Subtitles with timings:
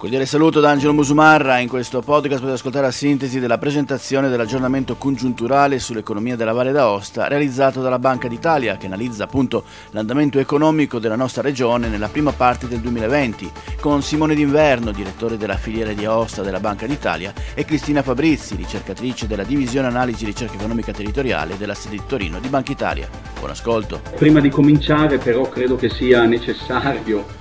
[0.00, 1.58] cordiale saluto da Angelo Musumarra.
[1.58, 7.28] In questo podcast potete ascoltare la sintesi della presentazione dell'aggiornamento congiunturale sull'economia della Valle d'Aosta
[7.28, 12.66] realizzato dalla Banca d'Italia che analizza appunto l'andamento economico della nostra regione nella prima parte
[12.66, 18.00] del 2020 con Simone D'Inverno, direttore della filiera di Aosta della Banca d'Italia e Cristina
[18.00, 23.06] Fabrizi, ricercatrice della divisione analisi ricerca economica territoriale della sede di Torino di Banca Italia.
[23.38, 24.00] Buon ascolto.
[24.16, 27.39] Prima di cominciare però credo che sia necessario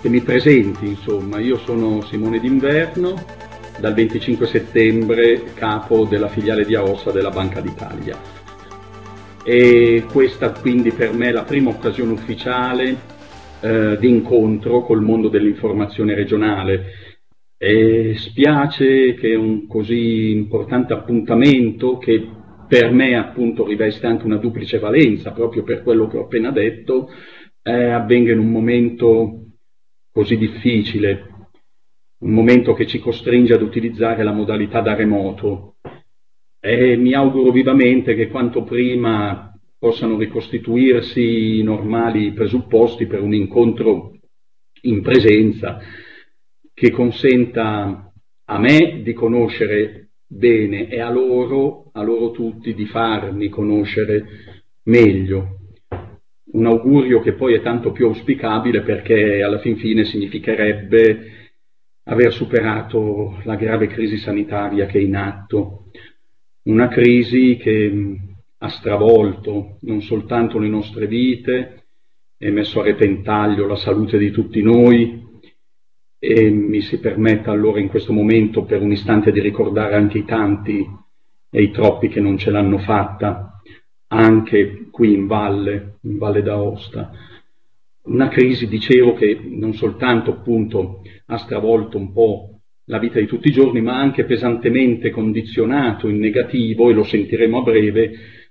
[0.00, 1.38] che mi presenti, insomma.
[1.38, 3.14] Io sono Simone D'Inverno,
[3.78, 8.18] dal 25 settembre capo della filiale di Aosta della Banca d'Italia.
[9.44, 12.96] E questa quindi per me è la prima occasione ufficiale
[13.60, 17.04] eh, di incontro col mondo dell'informazione regionale.
[17.58, 22.28] E spiace che un così importante appuntamento che
[22.68, 27.08] per me appunto riveste anche una duplice valenza, proprio per quello che ho appena detto,
[27.62, 29.45] eh, avvenga in un momento
[30.16, 31.28] così difficile,
[32.20, 35.76] un momento che ci costringe ad utilizzare la modalità da remoto.
[36.58, 44.18] E mi auguro vivamente che quanto prima possano ricostituirsi i normali presupposti per un incontro
[44.84, 45.80] in presenza
[46.72, 48.10] che consenta
[48.46, 54.24] a me di conoscere bene e a loro, a loro tutti, di farmi conoscere
[54.84, 55.55] meglio
[56.56, 61.50] un augurio che poi è tanto più auspicabile perché alla fin fine significherebbe
[62.04, 65.90] aver superato la grave crisi sanitaria che è in atto,
[66.62, 68.16] una crisi che
[68.58, 71.84] ha stravolto non soltanto le nostre vite,
[72.38, 75.24] e messo a repentaglio la salute di tutti noi
[76.18, 80.24] e mi si permetta allora in questo momento per un istante di ricordare anche i
[80.24, 80.86] tanti
[81.50, 83.55] e i troppi che non ce l'hanno fatta,
[84.08, 87.10] anche qui in valle, in Valle d'Aosta.
[88.04, 93.48] Una crisi, dicevo, che non soltanto appunto ha stravolto un po' la vita di tutti
[93.48, 98.10] i giorni, ma ha anche pesantemente condizionato in negativo, e lo sentiremo a breve,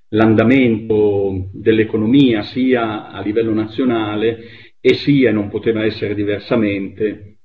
[0.10, 4.38] l'andamento dell'economia sia a livello nazionale
[4.82, 7.38] e sia, non poteva essere diversamente,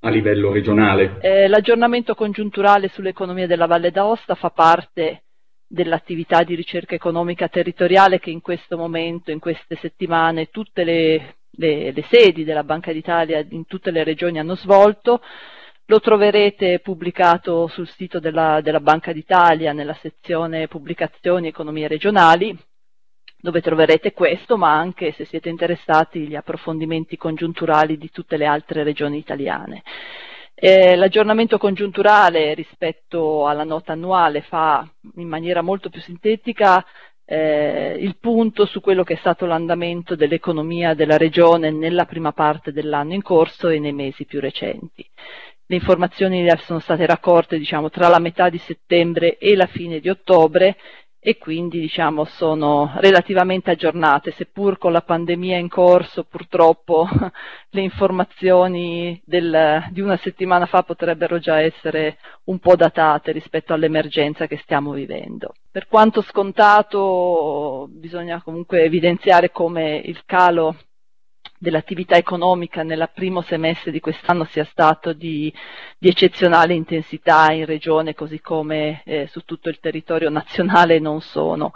[0.00, 1.18] a livello regionale.
[1.20, 5.24] Eh, l'aggiornamento congiunturale sull'economia della Valle d'Aosta fa parte
[5.66, 11.92] dell'attività di ricerca economica territoriale che in questo momento, in queste settimane, tutte le, le,
[11.92, 15.20] le sedi della Banca d'Italia in tutte le regioni hanno svolto.
[15.88, 22.56] Lo troverete pubblicato sul sito della, della Banca d'Italia nella sezione pubblicazioni economie regionali,
[23.38, 28.82] dove troverete questo, ma anche, se siete interessati, gli approfondimenti congiunturali di tutte le altre
[28.82, 29.84] regioni italiane.
[30.58, 36.82] Eh, l'aggiornamento congiunturale rispetto alla nota annuale fa in maniera molto più sintetica
[37.26, 42.72] eh, il punto su quello che è stato l'andamento dell'economia della regione nella prima parte
[42.72, 45.06] dell'anno in corso e nei mesi più recenti.
[45.66, 50.08] Le informazioni sono state raccolte diciamo, tra la metà di settembre e la fine di
[50.08, 50.76] ottobre
[51.28, 57.08] e quindi diciamo, sono relativamente aggiornate, seppur con la pandemia in corso purtroppo
[57.70, 64.46] le informazioni del, di una settimana fa potrebbero già essere un po' datate rispetto all'emergenza
[64.46, 65.52] che stiamo vivendo.
[65.68, 70.76] Per quanto scontato bisogna comunque evidenziare come il calo
[71.66, 75.52] dell'attività economica nel primo semestre di quest'anno sia stato di,
[75.98, 81.72] di eccezionale intensità in regione così come eh, su tutto il territorio nazionale non sono.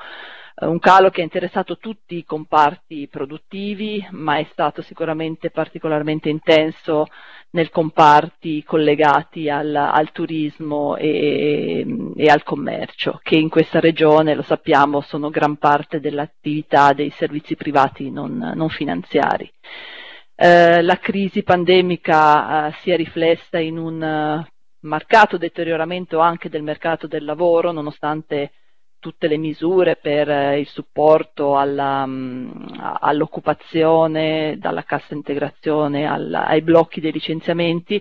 [0.55, 6.29] Eh, un calo che ha interessato tutti i comparti produttivi, ma è stato sicuramente particolarmente
[6.29, 7.09] intenso
[7.53, 11.85] nei comparti collegati al, al turismo e,
[12.17, 17.57] e, al commercio, che in questa regione, lo sappiamo, sono gran parte dell'attività dei servizi
[17.57, 19.51] privati non, non finanziari.
[20.37, 26.63] Eh, la crisi pandemica eh, si è riflessa in un uh, marcato deterioramento anche del
[26.63, 28.53] mercato del lavoro, nonostante
[29.01, 32.51] tutte le misure per eh, il supporto alla, mm,
[33.01, 38.01] all'occupazione, dalla cassa integrazione alla, ai blocchi dei licenziamenti,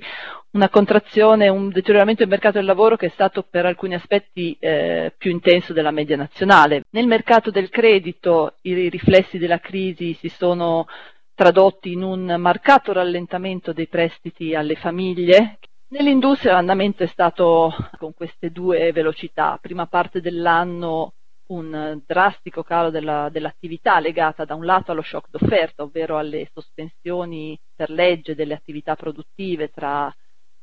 [0.52, 5.14] una contrazione, un deterioramento del mercato del lavoro che è stato per alcuni aspetti eh,
[5.18, 6.84] più intenso della media nazionale.
[6.92, 10.86] Nel mercato del credito i riflessi della crisi si sono
[11.34, 15.60] tradotti in un marcato rallentamento dei prestiti alle famiglie
[15.92, 19.58] Nell'industria l'andamento è stato con queste due velocità.
[19.60, 21.14] Prima parte dell'anno
[21.48, 27.60] un drastico calo della, dell'attività legata da un lato allo shock d'offerta, ovvero alle sospensioni
[27.74, 30.16] per legge delle attività produttive tra,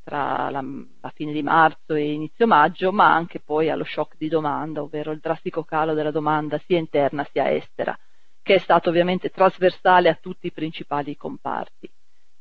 [0.05, 0.63] tra la,
[1.01, 5.11] la, fine di marzo e inizio maggio, ma anche poi allo shock di domanda, ovvero
[5.11, 7.99] il drastico calo della domanda sia interna sia estera,
[8.43, 11.91] che è stato ovviamente trasversale a tutti i principali comparti.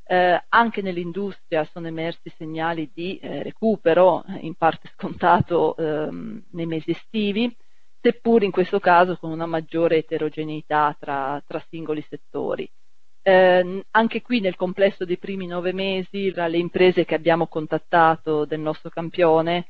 [0.08, 6.92] Eh, anche nell'industria sono emersi segnali di eh, recupero, in parte scontato ehm, nei mesi
[6.92, 7.56] estivi,
[8.00, 12.70] seppur in questo caso con una maggiore eterogeneità tra, tra singoli settori.
[13.24, 18.60] Eh, anche qui nel complesso dei primi nove mesi le imprese che abbiamo contattato del
[18.60, 19.70] nostro campione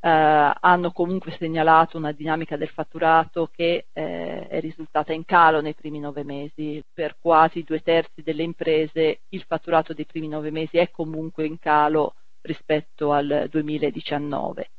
[0.00, 5.74] eh, hanno comunque segnalato una dinamica del fatturato che eh, è risultata in calo nei
[5.74, 6.82] primi nove mesi.
[6.92, 11.58] Per quasi due terzi delle imprese il fatturato dei primi nove mesi è comunque in
[11.58, 14.70] calo rispetto al 2019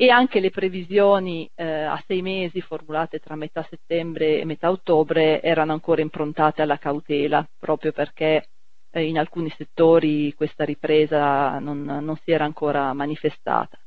[0.00, 5.42] e anche le previsioni eh, a sei mesi formulate tra metà settembre e metà ottobre
[5.42, 8.48] erano ancora improntate alla cautela, proprio perché
[8.90, 13.78] eh, in alcuni settori questa ripresa non, non si era ancora manifestata.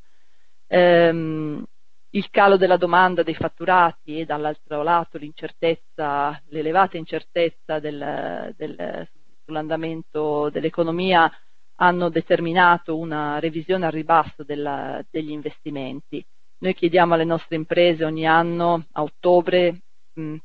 [0.75, 1.63] Ehm,
[2.15, 9.07] il calo della domanda dei fatturati e dall'altro lato l'incertezza, l'elevata incertezza del, del,
[9.45, 11.31] sull'andamento dell'economia
[11.75, 16.25] hanno determinato una revisione al ribasso della, degli investimenti.
[16.59, 19.81] Noi chiediamo alle nostre imprese ogni anno a ottobre
[20.13, 20.35] mh,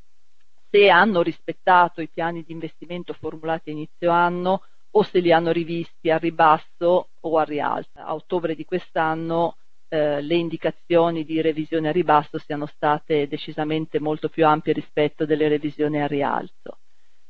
[0.69, 5.53] se hanno rispettato i piani di investimento formulati a inizio anno o se li hanno
[5.53, 7.93] rivisti a ribasso o a rialzo.
[7.95, 9.57] A ottobre di quest'anno
[9.89, 15.49] eh, le indicazioni di revisione a ribasso siano state decisamente molto più ampie rispetto delle
[15.49, 16.79] revisioni a rialzo.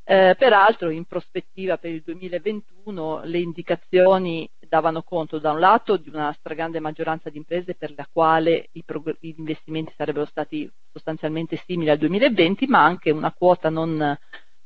[0.03, 6.09] Eh, peraltro in prospettiva per il 2021 le indicazioni davano conto da un lato di
[6.09, 11.91] una stragrande maggioranza di imprese per la quale prog- gli investimenti sarebbero stati sostanzialmente simili
[11.91, 14.17] al 2020, ma anche una quota non,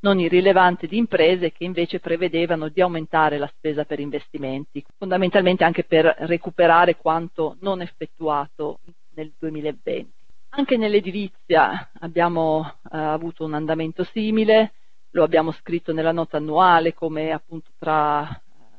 [0.04, 5.84] non irrilevante di imprese che invece prevedevano di aumentare la spesa per investimenti, fondamentalmente anche
[5.84, 8.80] per recuperare quanto non effettuato
[9.14, 10.12] nel 2020.
[10.50, 14.74] Anche nell'edilizia abbiamo eh, avuto un andamento simile,
[15.12, 18.28] lo abbiamo scritto nella nota annuale come appunto tra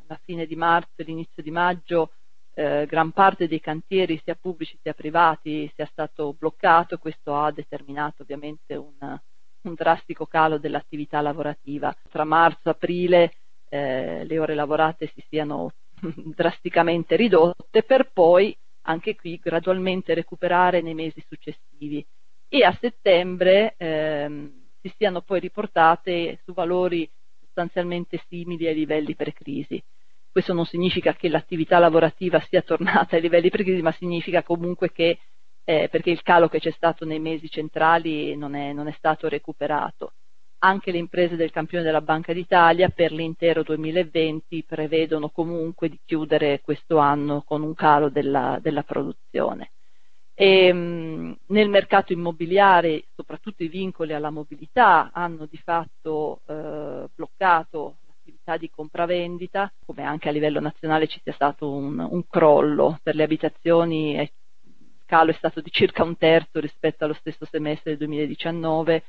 [0.07, 2.12] la fine di marzo e l'inizio di maggio
[2.54, 8.22] eh, gran parte dei cantieri sia pubblici sia privati sia stato bloccato, questo ha determinato
[8.22, 8.94] ovviamente un,
[9.68, 11.96] un drastico calo dell'attività lavorativa.
[12.10, 13.34] Tra marzo e aprile
[13.70, 15.72] eh, le ore lavorate si siano
[16.36, 18.56] drasticamente ridotte per poi
[18.88, 22.06] anche qui gradualmente recuperare nei mesi successivi
[22.48, 27.10] e a settembre ehm, si siano poi riportate su valori
[27.40, 29.82] sostanzialmente simili ai livelli pre-crisi.
[30.32, 35.18] Questo non significa che l'attività lavorativa sia tornata ai livelli pre-crisi, ma significa comunque che,
[35.66, 39.28] eh, perché il calo che c'è stato nei mesi centrali non è, non è stato
[39.28, 40.14] recuperato.
[40.60, 46.62] Anche le imprese del campione della Banca d'Italia per l'intero 2020 prevedono comunque di chiudere
[46.62, 49.72] questo anno con un calo della, della produzione.
[50.34, 57.98] E, mh, nel mercato immobiliare, soprattutto i vincoli alla mobilità hanno di fatto eh, bloccato
[58.08, 63.16] l'attività di compravendita, come anche a livello nazionale ci sia stato un, un crollo per
[63.16, 64.30] le abitazioni, il
[65.06, 69.04] calo è stato di circa un terzo rispetto allo stesso semestre del 2019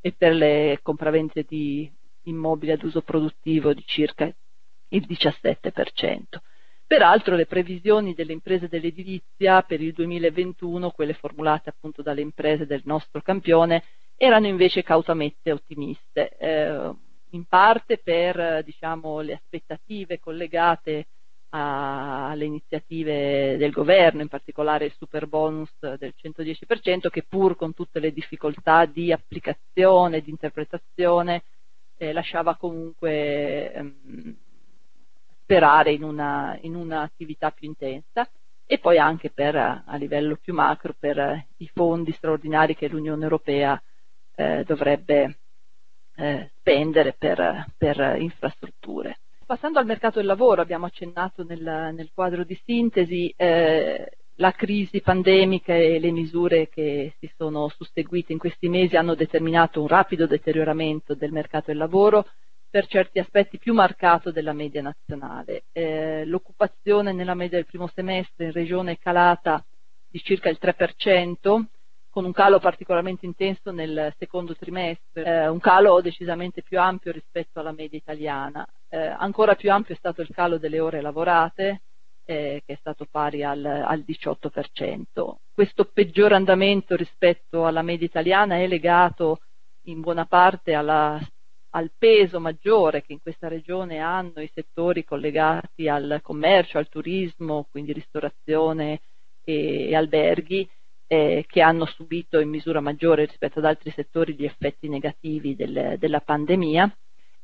[0.00, 1.90] e per le compravendite di
[2.24, 4.32] immobili ad uso produttivo di circa
[4.88, 6.22] il 17%.
[6.86, 12.82] Peraltro le previsioni delle imprese dell'edilizia per il 2021, quelle formulate appunto dalle imprese del
[12.84, 13.82] nostro campione,
[14.16, 16.92] erano invece cautamente ottimiste, eh,
[17.30, 21.06] in parte per diciamo, le aspettative collegate
[21.54, 27.72] a, alle iniziative del governo, in particolare il super bonus del 110%, che pur con
[27.74, 31.44] tutte le difficoltà di applicazione, di interpretazione,
[31.96, 34.36] eh, lasciava comunque ehm,
[35.42, 38.28] sperare in, una, in un'attività più intensa
[38.66, 43.80] e poi anche per, a livello più macro per i fondi straordinari che l'Unione Europea
[44.34, 45.38] eh, dovrebbe
[46.16, 49.18] eh, spendere per, per, infrastrutture.
[49.46, 51.60] Passando al mercato del lavoro, abbiamo accennato nel,
[51.94, 58.32] nel quadro di sintesi, eh, la crisi pandemica e le misure che si sono susseguite
[58.32, 62.26] in questi mesi hanno determinato un rapido deterioramento del mercato del lavoro
[62.70, 65.64] per certi aspetti più marcato della media nazionale.
[65.72, 69.64] Eh, l'occupazione nella media del primo semestre in regione è calata
[70.08, 71.64] di circa il 3%,
[72.14, 77.58] con un calo particolarmente intenso nel secondo trimestre, eh, un calo decisamente più ampio rispetto
[77.58, 78.64] alla media italiana.
[78.88, 81.82] Eh, ancora più ampio è stato il calo delle ore lavorate,
[82.24, 85.38] eh, che è stato pari al, al 18%.
[85.52, 89.40] Questo peggior andamento rispetto alla media italiana è legato
[89.86, 91.18] in buona parte alla
[91.70, 97.66] al peso maggiore che in questa regione hanno i settori collegati al commercio, al turismo,
[97.68, 99.00] quindi ristorazione
[99.42, 100.70] e, e alberghi,
[101.14, 105.96] eh, che hanno subito in misura maggiore rispetto ad altri settori gli effetti negativi del,
[105.98, 106.96] della pandemia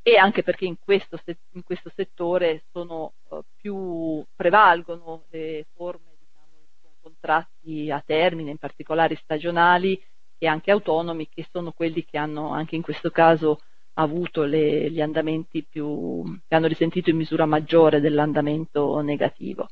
[0.03, 1.19] e anche perché in questo,
[1.53, 6.47] in questo settore sono, uh, più prevalgono le forme diciamo,
[6.81, 10.01] con contratti a termine, in particolare stagionali
[10.39, 13.61] e anche autonomi, che sono quelli che hanno anche in questo caso
[13.95, 19.69] avuto le, gli andamenti più, che hanno risentito in misura maggiore dell'andamento negativo.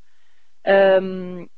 [0.62, 1.48] Um,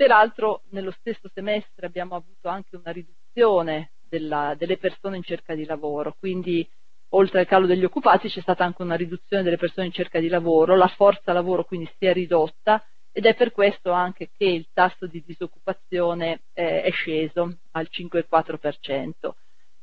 [0.00, 5.66] peraltro nello stesso semestre abbiamo avuto anche una riduzione della, delle persone in cerca di
[5.66, 6.66] lavoro, quindi
[7.10, 10.28] oltre al calo degli occupati c'è stata anche una riduzione delle persone in cerca di
[10.28, 14.68] lavoro, la forza lavoro quindi si è ridotta ed è per questo anche che il
[14.72, 19.32] tasso di disoccupazione eh, è sceso al 5,4%.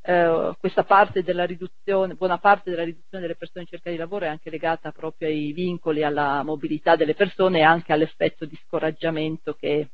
[0.02, 4.26] Eh, questa parte della riduzione, buona parte della riduzione delle persone in cerca di lavoro
[4.26, 9.54] è anche legata proprio ai vincoli alla mobilità delle persone e anche all'effetto di scoraggiamento
[9.54, 9.90] che,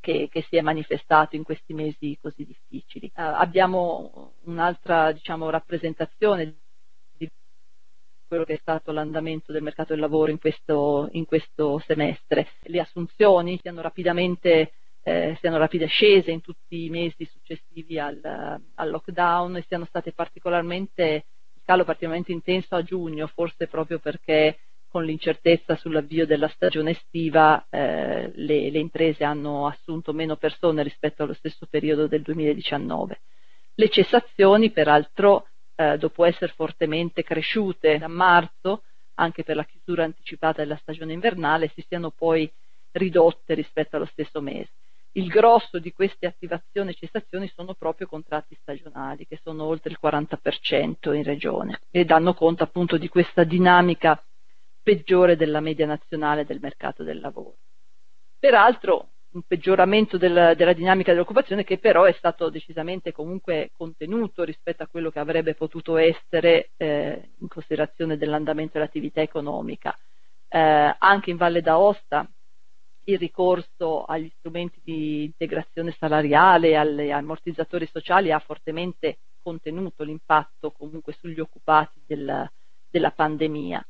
[0.00, 3.06] che, che si è manifestato in questi mesi così difficili.
[3.06, 6.56] Eh, abbiamo un'altra diciamo, rappresentazione
[7.16, 7.30] di
[8.26, 12.48] quello che è stato l'andamento del mercato del lavoro in questo, in questo semestre.
[12.62, 14.72] Le assunzioni siano rapidamente
[15.08, 18.20] eh, siano rapide scese in tutti i mesi successivi al,
[18.74, 21.24] al, lockdown e siano state particolarmente,
[21.54, 27.66] il calo particolarmente intenso a giugno, forse proprio perché con l'incertezza sull'avvio della stagione estiva
[27.68, 33.20] eh, le, le, imprese hanno assunto meno persone rispetto allo stesso periodo del 2019.
[33.74, 40.62] Le cessazioni, peraltro, eh, dopo essere fortemente cresciute da marzo, anche per la chiusura anticipata
[40.62, 42.50] della stagione invernale, si siano poi
[42.92, 44.70] ridotte rispetto allo stesso mese
[45.12, 49.98] il grosso di queste attivazioni e cessazioni sono proprio contratti stagionali, che sono oltre il
[50.00, 54.22] 40% in regione e danno conto appunto di questa dinamica
[54.88, 57.56] peggiore della media nazionale del mercato del lavoro.
[58.38, 64.82] Peraltro un peggioramento del, della dinamica dell'occupazione che però è stato decisamente comunque contenuto rispetto
[64.82, 69.94] a quello che avrebbe potuto essere eh, in considerazione dell'andamento dell'attività economica.
[70.48, 72.26] Eh, anche in Valle d'Aosta
[73.04, 81.12] il ricorso agli strumenti di integrazione salariale, agli ammortizzatori sociali ha fortemente contenuto l'impatto comunque
[81.12, 82.50] sugli occupati del,
[82.88, 83.86] della pandemia.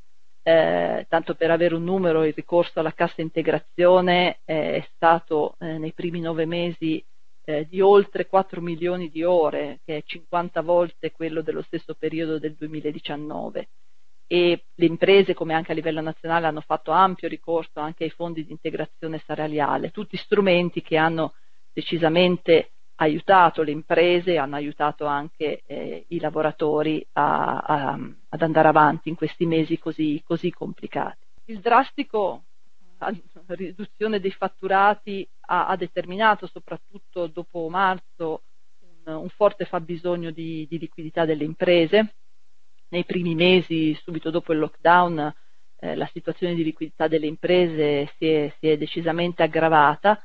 [0.48, 5.76] Eh, tanto per avere un numero, il ricorso alla cassa integrazione eh, è stato eh,
[5.76, 7.04] nei primi nove mesi
[7.44, 12.38] eh, di oltre 4 milioni di ore, che è 50 volte quello dello stesso periodo
[12.38, 13.68] del 2019
[14.26, 18.46] e le imprese come anche a livello nazionale hanno fatto ampio ricorso anche ai fondi
[18.46, 21.34] di integrazione salariale, tutti strumenti che hanno
[21.74, 29.08] decisamente aiutato le imprese, hanno aiutato anche eh, i lavoratori a, a, ad andare avanti
[29.08, 31.26] in questi mesi così, così complicati.
[31.46, 32.42] Il drastico
[33.46, 38.42] riduzione dei fatturati ha, ha, determinato soprattutto dopo marzo
[39.04, 42.14] un, un forte fabbisogno di, di liquidità delle imprese
[42.88, 45.34] nei primi mesi, subito dopo il lockdown,
[45.78, 50.20] eh, la situazione di liquidità delle imprese si è, si è decisamente aggravata,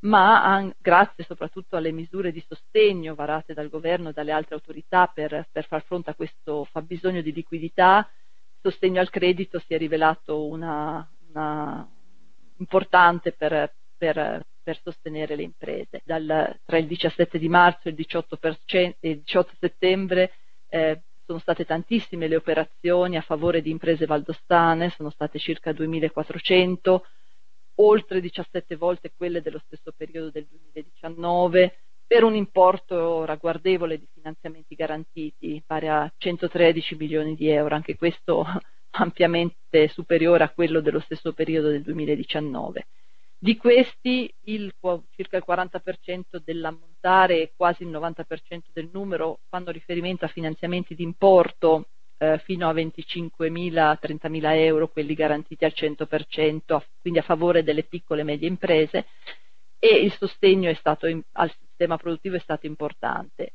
[0.00, 5.06] ma an- grazie soprattutto alle misure di sostegno varate dal governo e dalle altre autorità
[5.06, 9.78] per, per far fronte a questo fabbisogno di liquidità, il sostegno al credito si è
[9.78, 11.88] rivelato una, una
[12.58, 16.02] importante per, per, per, sostenere le imprese.
[16.04, 18.38] Dal, tra il 17 di marzo e il 18,
[18.70, 20.32] e il 18 settembre
[20.68, 27.04] eh, sono state tantissime le operazioni a favore di imprese valdostane, sono state circa 2400,
[27.76, 34.74] oltre 17 volte quelle dello stesso periodo del 2019, per un importo ragguardevole di finanziamenti
[34.74, 38.44] garantiti, pari a 113 milioni di euro, anche questo
[38.98, 42.86] ampiamente superiore a quello dello stesso periodo del 2019.
[43.38, 44.72] Di questi il,
[45.10, 48.24] circa il 40% dell'ammontare e quasi il 90%
[48.72, 51.88] del numero fanno riferimento a finanziamenti di importo
[52.18, 58.24] eh, fino a 25.000-30.000 euro, quelli garantiti al 100%, quindi a favore delle piccole e
[58.24, 59.06] medie imprese
[59.78, 60.70] e il sostegno
[61.02, 63.52] in, al sistema produttivo è stato importante.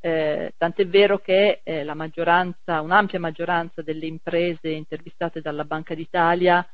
[0.00, 6.66] Eh, tant'è vero che eh, la maggioranza, un'ampia maggioranza delle imprese intervistate dalla Banca d'Italia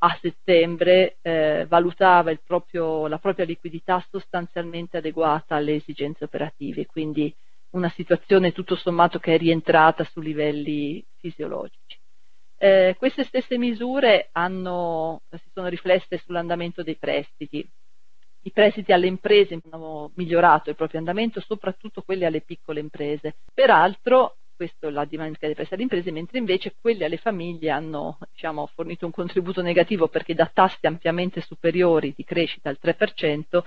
[0.00, 7.34] a settembre eh, valutava proprio, la propria liquidità sostanzialmente adeguata alle esigenze operative, quindi
[7.70, 11.98] una situazione tutto sommato che è rientrata su livelli fisiologici.
[12.56, 17.68] Eh, queste stesse misure hanno, si sono riflesse sull'andamento dei prestiti.
[18.42, 23.36] I prestiti alle imprese hanno migliorato il proprio andamento, soprattutto quelli alle piccole imprese.
[23.52, 28.66] Peraltro questo la dinamica dei prestiti alle imprese, mentre invece quelli alle famiglie hanno diciamo,
[28.66, 33.62] fornito un contributo negativo perché da tassi ampiamente superiori di crescita al 3%,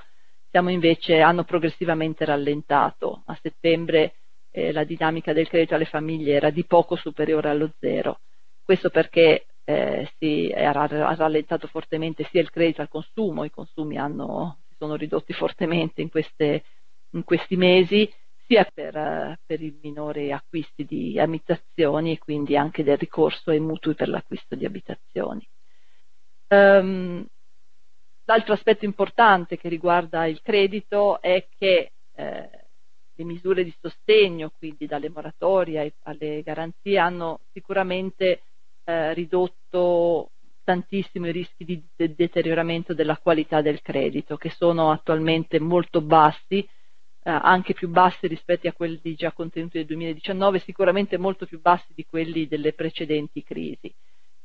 [0.59, 3.23] invece, hanno progressivamente rallentato.
[3.25, 4.15] A settembre
[4.51, 8.19] eh, la dinamica del credito alle famiglie era di poco superiore allo zero.
[8.63, 14.59] Questo perché eh, si era rallentato fortemente sia il credito al consumo, i consumi hanno,
[14.67, 16.63] si sono ridotti fortemente in, queste,
[17.11, 18.11] in questi mesi,
[18.45, 23.95] sia per, per, i minori acquisti di abitazioni e quindi anche del ricorso ai mutui
[23.95, 25.47] per l'acquisto di abitazioni.
[26.49, 27.25] Um,
[28.31, 32.49] l'altro aspetto importante che riguarda il credito è che eh,
[33.13, 38.43] le misure di sostegno, quindi dalle moratorie alle garanzie, hanno sicuramente
[38.85, 40.31] eh, ridotto
[40.63, 46.59] tantissimo i rischi di de- deterioramento della qualità del credito, che sono attualmente molto bassi,
[46.59, 46.69] eh,
[47.29, 52.05] anche più bassi rispetto a quelli già contenuti nel 2019, sicuramente molto più bassi di
[52.05, 53.93] quelli delle precedenti crisi.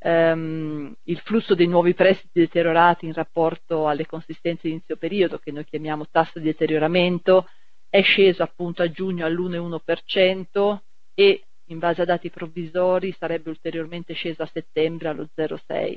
[0.07, 5.51] Um, il flusso dei nuovi prestiti deteriorati in rapporto alle consistenze di inizio periodo, che
[5.51, 7.49] noi chiamiamo tasso di deterioramento,
[7.89, 10.79] è sceso appunto a giugno all'1,1%
[11.13, 15.97] e in base a dati provvisori sarebbe ulteriormente sceso a settembre allo 0,6%.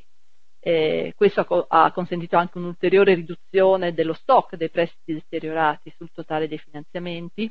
[0.61, 6.47] Eh, questo ha, ha, consentito anche un'ulteriore riduzione dello stock dei prestiti deteriorati sul totale
[6.47, 7.49] dei finanziamenti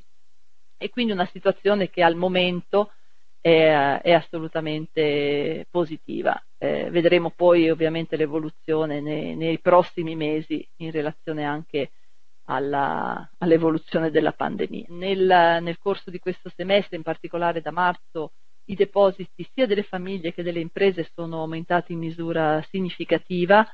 [0.77, 2.91] e quindi una situazione che al momento
[3.41, 6.41] è, è assolutamente positiva.
[6.59, 11.93] Eh, vedremo poi ovviamente l'evoluzione nei, nei, prossimi mesi in relazione anche
[12.45, 14.87] alla, all'evoluzione della pandemia.
[14.89, 18.33] Nel, nel corso di questo semestre, in particolare da marzo,
[18.67, 23.67] i depositi sia delle famiglie che delle imprese sono aumentati in misura significativa.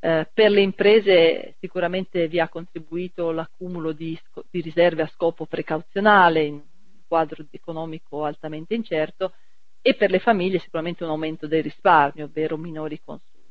[0.00, 4.18] Eh, per le imprese sicuramente vi ha contribuito l'accumulo di,
[4.50, 6.60] di riserve a scopo precauzionale in
[7.06, 9.32] quadro economico altamente incerto
[9.80, 13.42] e per le famiglie sicuramente un aumento dei risparmi, ovvero minori consumi.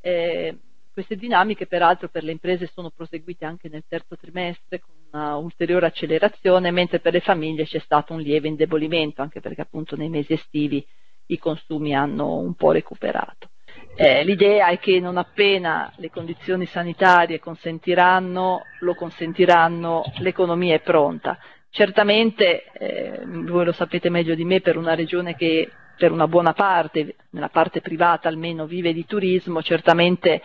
[0.00, 0.56] Eh,
[0.92, 5.86] queste dinamiche peraltro per le imprese sono proseguite anche nel terzo trimestre con una ulteriore
[5.86, 10.32] accelerazione, mentre per le famiglie c'è stato un lieve indebolimento, anche perché appunto nei mesi
[10.32, 10.84] estivi
[11.26, 13.50] i consumi hanno un po' recuperato.
[13.94, 21.38] Eh, l'idea è che non appena le condizioni sanitarie consentiranno, lo consentiranno, l'economia è pronta.
[21.78, 26.52] Certamente, eh, voi lo sapete meglio di me, per una regione che per una buona
[26.52, 30.42] parte, nella parte privata almeno, vive di turismo, certamente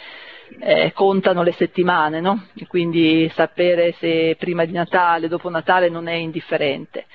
[0.60, 2.50] eh, contano le settimane, no?
[2.67, 7.08] quindi sapere se prima di Natale, dopo Natale non è indifferente.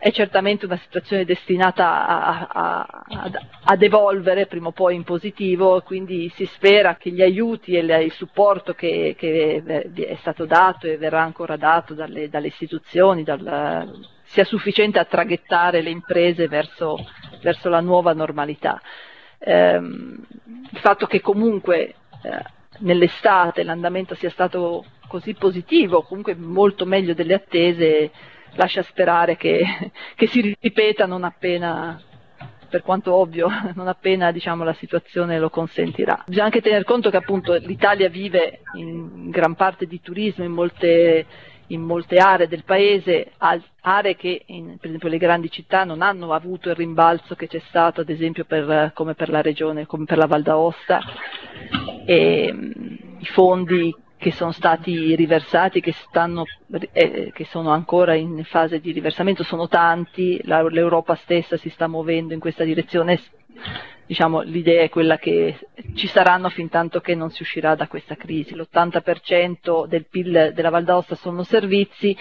[0.00, 3.30] È certamente una situazione destinata a, a, a,
[3.64, 8.12] ad evolvere prima o poi in positivo, quindi si spera che gli aiuti e il
[8.12, 14.44] supporto che, che è stato dato e verrà ancora dato dalle, dalle istituzioni dal, sia
[14.44, 16.96] sufficiente a traghettare le imprese verso,
[17.42, 18.80] verso la nuova normalità.
[19.38, 22.44] Eh, il fatto che comunque eh,
[22.78, 28.10] nell'estate l'andamento sia stato così positivo, comunque molto meglio delle attese,
[28.54, 29.62] lascia sperare che,
[30.14, 32.00] che si ripeta non appena,
[32.68, 36.24] per quanto ovvio, non appena diciamo, la situazione lo consentirà.
[36.26, 41.26] Bisogna anche tener conto che appunto l'Italia vive in gran parte di turismo, in molte
[41.68, 43.32] in molte aree del paese,
[43.80, 47.60] aree che in, per esempio le grandi città non hanno avuto il rimbalzo che c'è
[47.68, 51.00] stato ad esempio per, come per la regione, come per la Val d'Aosta
[52.06, 52.54] e
[53.18, 56.44] i fondi che sono stati riversati, che, stanno,
[56.92, 61.86] eh, che sono ancora in fase di riversamento, sono tanti, la, l'Europa stessa si sta
[61.86, 63.20] muovendo in questa direzione
[64.08, 65.58] diciamo, l'idea è quella che
[65.94, 68.54] ci saranno fin tanto che non si uscirà da questa crisi.
[68.54, 72.16] L'80% del PIL della Val d'Aosta sono servizi,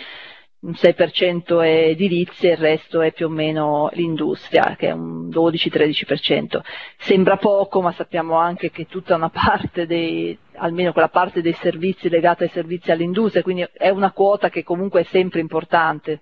[0.60, 5.30] un 6% è edilizia e il resto è più o meno l'industria, che è un
[5.30, 6.62] 12-13%.
[6.98, 12.10] Sembra poco, ma sappiamo anche che tutta una parte dei, almeno quella parte dei servizi
[12.10, 16.22] legata ai servizi all'industria, quindi è una quota che comunque è sempre importante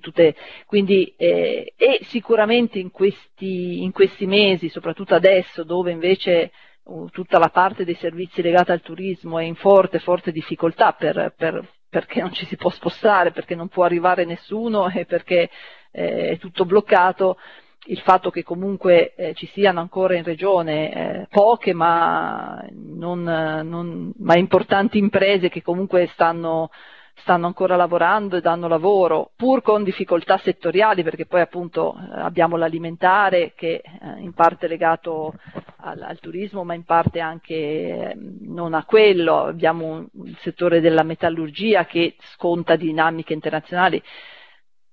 [0.00, 0.34] Tutte,
[0.66, 6.50] quindi, eh, e sicuramente in questi, in questi, mesi, soprattutto adesso dove invece
[6.82, 11.32] uh, tutta la parte dei servizi legata al turismo è in forte, forte difficoltà per,
[11.36, 11.64] per,
[11.96, 15.48] perché non ci si può spostare, perché non può arrivare nessuno e perché
[15.90, 17.38] eh, è tutto bloccato,
[17.86, 24.12] il fatto che comunque eh, ci siano ancora in regione eh, poche ma, non, non,
[24.18, 26.68] ma importanti imprese che comunque stanno
[27.18, 32.56] stanno ancora lavorando e danno lavoro, pur con difficoltà settoriali, perché poi appunto eh, abbiamo
[32.56, 35.34] l'alimentare che eh, in parte è legato
[35.78, 41.02] al, al, turismo, ma in parte anche eh, non a quello, abbiamo il settore della
[41.02, 44.02] metallurgia che sconta dinamiche internazionali.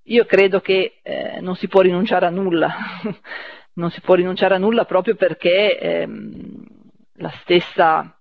[0.07, 2.73] Io credo che eh, non si può rinunciare a nulla,
[3.75, 6.65] non si può rinunciare a nulla proprio perché ehm,
[7.15, 8.17] la stessa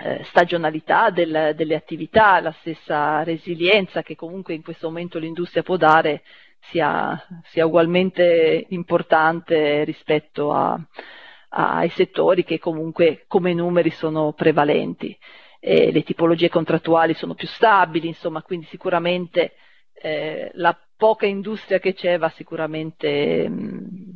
[0.00, 5.76] eh, stagionalità del, delle attività, la stessa resilienza che comunque in questo momento l'industria può
[5.76, 6.22] dare,
[6.60, 10.78] sia, sia ugualmente importante rispetto a,
[11.50, 15.16] ai settori che comunque come numeri sono prevalenti.
[15.60, 19.54] Eh, le tipologie contrattuali sono più stabili, insomma, quindi sicuramente
[19.94, 24.07] eh, la poca industria che c'è va sicuramente mh,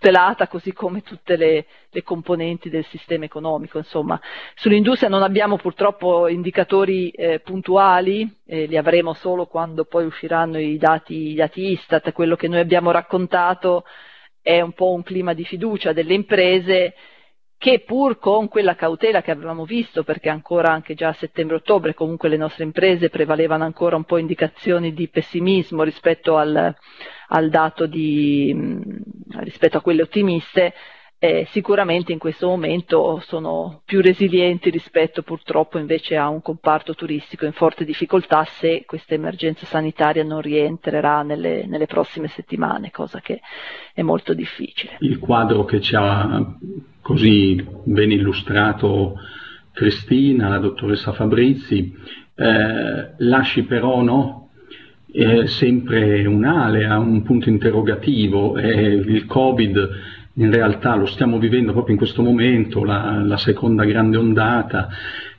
[0.00, 3.76] tutelata così come tutte le, le, componenti del sistema economico.
[3.76, 4.18] Insomma.
[4.54, 10.78] Sull'industria non abbiamo purtroppo indicatori eh, puntuali, eh, li avremo solo quando poi usciranno i
[10.78, 13.84] dati, i dati Istat, quello che noi abbiamo raccontato
[14.40, 16.94] è un po' un clima di fiducia delle imprese
[17.60, 22.30] che pur con quella cautela che avevamo visto, perché ancora anche già a settembre-ottobre comunque
[22.30, 26.74] le nostre imprese prevalevano ancora un po' indicazioni di pessimismo rispetto al,
[27.28, 28.56] al dato di,
[29.40, 30.72] rispetto a quelle ottimiste,
[31.22, 37.44] eh, sicuramente in questo momento sono più resilienti rispetto purtroppo invece a un comparto turistico
[37.44, 43.40] in forte difficoltà se questa emergenza sanitaria non rientrerà nelle, nelle prossime settimane, cosa che
[43.92, 44.96] è molto difficile.
[45.00, 46.56] Il quadro che ci ha
[47.02, 49.16] così ben illustrato
[49.72, 51.94] Cristina, la dottoressa Fabrizi,
[52.34, 54.48] eh, lasci però no,
[55.12, 58.58] eh, sempre un'alea, un punto interrogativo.
[58.58, 64.16] Il Covid in realtà lo stiamo vivendo proprio in questo momento, la, la seconda grande
[64.16, 64.88] ondata,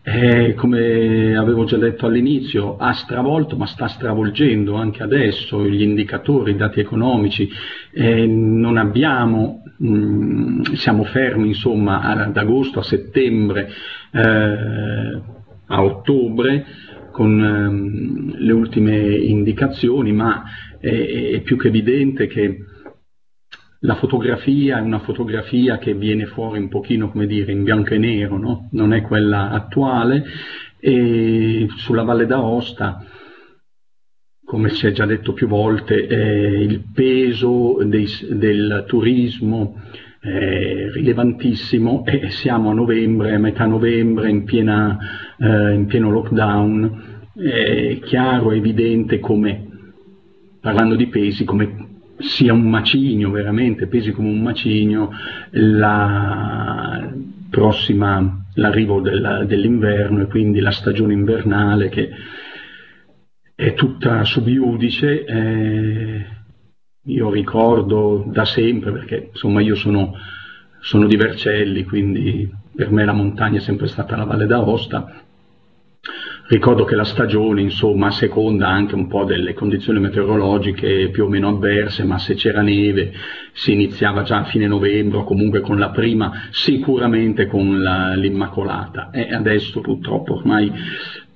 [0.03, 6.51] eh, come avevo già detto all'inizio, ha stravolto ma sta stravolgendo anche adesso gli indicatori,
[6.51, 7.49] i dati economici,
[7.91, 13.69] eh, non abbiamo, mh, mm, siamo fermi insomma ad agosto, a settembre,
[14.11, 15.21] eh,
[15.67, 16.65] a ottobre
[17.11, 20.43] con ehm, le ultime indicazioni, ma
[20.79, 22.57] è, è più che evidente che
[23.83, 27.97] la fotografia è una fotografia che viene fuori un pochino, come dire, in bianco e
[27.97, 28.69] nero, no?
[28.71, 30.23] non è quella attuale,
[30.79, 33.03] e sulla Valle d'Aosta,
[34.43, 39.81] come si è già detto più volte, eh, il peso dei, del turismo
[40.19, 44.95] è rilevantissimo e siamo a novembre, a metà novembre, in, piena,
[45.39, 49.67] eh, in pieno lockdown, è chiaro, evidente come,
[50.59, 51.90] parlando di pesi, come
[52.21, 55.11] sia un macigno veramente, pesi come un macigno
[55.51, 57.11] la
[57.49, 62.09] prossima, l'arrivo della, dell'inverno e quindi la stagione invernale che
[63.55, 65.25] è tutta subiudice.
[65.25, 66.25] Eh,
[67.05, 70.13] io ricordo da sempre, perché insomma io sono,
[70.79, 75.23] sono di Vercelli, quindi per me la montagna è sempre stata la Valle d'Aosta,
[76.51, 81.29] Ricordo che la stagione, insomma, a seconda anche un po' delle condizioni meteorologiche più o
[81.29, 83.13] meno avverse, ma se c'era neve
[83.53, 89.11] si iniziava già a fine novembre o comunque con la prima, sicuramente con la, l'Immacolata.
[89.11, 90.69] E adesso purtroppo ormai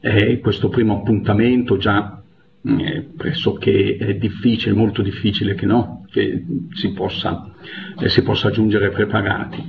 [0.02, 2.22] eh, questo primo appuntamento già
[2.62, 7.54] è pressoché è difficile, molto difficile che, no, che si, possa,
[7.98, 9.64] eh, si possa giungere preparati.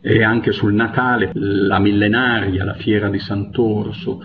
[0.00, 4.20] E anche sul Natale, la millenaria, la fiera di Sant'Orso,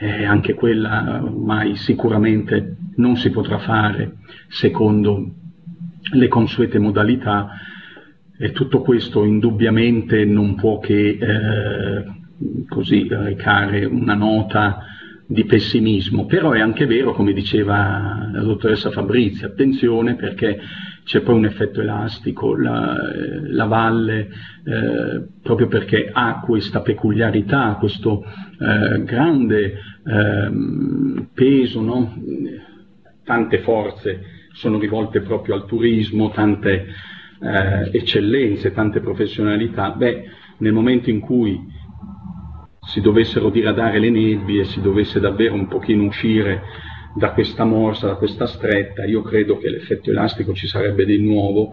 [0.00, 5.34] eh, anche quella ormai sicuramente non si potrà fare secondo
[6.12, 7.50] le consuete modalità
[8.38, 12.04] e tutto questo indubbiamente non può che eh,
[12.68, 14.84] così recare una nota
[15.26, 20.58] di pessimismo, però è anche vero, come diceva la dottoressa Fabrizi, attenzione perché
[21.08, 22.94] c'è poi un effetto elastico, la,
[23.46, 24.28] la valle
[24.62, 29.72] eh, proprio perché ha questa peculiarità, questo eh, grande
[30.04, 32.14] eh, peso, no?
[33.24, 34.20] tante forze
[34.52, 36.88] sono rivolte proprio al turismo, tante
[37.40, 40.24] eh, eccellenze, tante professionalità, beh,
[40.58, 41.58] nel momento in cui
[42.86, 46.60] si dovessero diradare le nebbie, si dovesse davvero un pochino uscire
[47.18, 51.72] da questa morsa, da questa stretta, io credo che l'effetto elastico ci sarebbe di nuovo,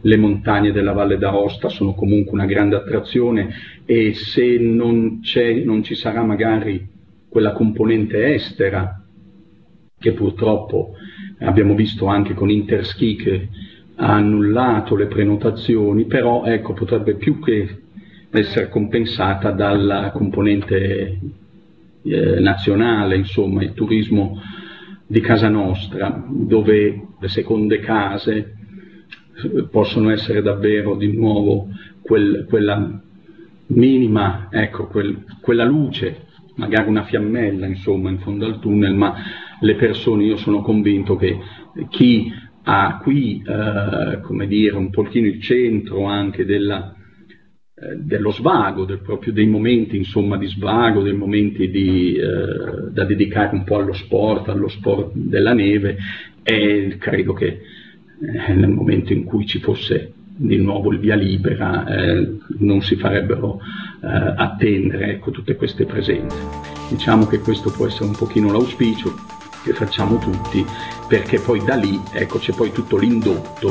[0.00, 3.48] le montagne della Valle d'Aosta sono comunque una grande attrazione
[3.84, 5.20] e se non,
[5.64, 6.88] non ci sarà magari
[7.28, 9.02] quella componente estera
[9.98, 10.94] che purtroppo
[11.40, 13.48] abbiamo visto anche con Interski che
[13.96, 17.82] ha annullato le prenotazioni, però ecco, potrebbe più che
[18.30, 21.18] essere compensata dalla componente
[22.02, 24.40] eh, nazionale, insomma il turismo
[25.06, 28.54] di casa nostra, dove le seconde case
[29.70, 31.68] possono essere davvero di nuovo
[32.00, 33.00] quel, quella
[33.68, 36.24] minima, ecco, quel, quella luce,
[36.56, 39.14] magari una fiammella insomma in fondo al tunnel, ma
[39.60, 41.38] le persone, io sono convinto che
[41.90, 42.32] chi
[42.68, 46.95] ha qui, eh, come dire, un pochino il centro anche della,
[47.78, 53.54] dello svago, del, proprio dei momenti insomma, di svago, dei momenti di, eh, da dedicare
[53.54, 55.98] un po' allo sport, allo sport della neve
[56.42, 61.86] e credo che eh, nel momento in cui ci fosse di nuovo il via libera
[61.86, 63.60] eh, non si farebbero
[64.02, 66.38] eh, attendere ecco, tutte queste presenze.
[66.88, 69.14] Diciamo che questo può essere un pochino l'auspicio
[69.62, 70.64] che facciamo tutti
[71.06, 73.68] perché poi da lì ecco, c'è poi tutto l'indotto,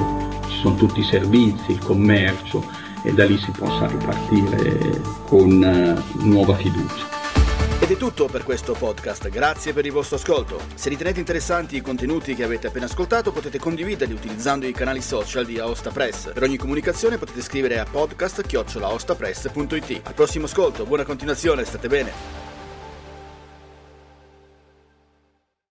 [0.48, 5.94] ci sono tutti i servizi, il commercio e da lì si possa ripartire con uh,
[6.26, 7.14] nuova fiducia.
[7.80, 10.60] Ed è tutto per questo podcast, grazie per il vostro ascolto.
[10.74, 15.46] Se ritenete interessanti i contenuti che avete appena ascoltato potete condividerli utilizzando i canali social
[15.46, 16.34] di Aosta Press.
[16.34, 20.02] Per ogni comunicazione potete scrivere a podcast-aostapress.it.
[20.04, 22.45] Al prossimo ascolto, buona continuazione, state bene.